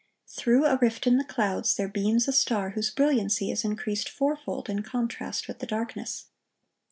(1099) 0.33 0.39
Through 0.39 0.65
a 0.65 0.77
rift 0.79 1.05
in 1.05 1.17
the 1.19 1.23
clouds, 1.23 1.75
there 1.75 1.87
beams 1.87 2.27
a 2.27 2.31
star 2.33 2.71
whose 2.71 2.89
brilliancy 2.89 3.51
is 3.51 3.63
increased 3.63 4.09
fourfold 4.09 4.67
in 4.67 4.81
contrast 4.81 5.47
with 5.47 5.59
the 5.59 5.67
darkness. 5.67 6.25